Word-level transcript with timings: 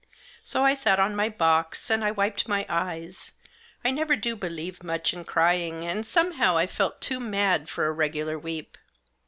So 0.41 0.65
I 0.65 0.73
sat 0.73 0.99
on 0.99 1.15
my 1.15 1.29
box, 1.29 1.91
and 1.91 2.03
I 2.03 2.09
wiped 2.09 2.47
my 2.47 2.65
eyes; 2.67 3.33
I 3.85 3.91
never 3.91 4.15
do 4.15 4.35
believe 4.35 4.81
much 4.81 5.11
Digitized 5.11 5.11
by 5.11 5.11
THE 5.11 5.13
DOLL. 5.13 5.13
28 5.13 5.19
in 5.19 5.25
crying, 5.79 5.85
and 5.87 6.03
somehow 6.07 6.57
I 6.57 6.65
felt 6.65 7.01
too 7.01 7.19
mad 7.19 7.69
for 7.69 7.85
a 7.85 7.91
regular 7.91 8.39
weep. 8.39 8.79